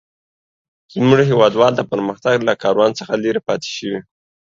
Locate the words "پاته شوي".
3.47-3.99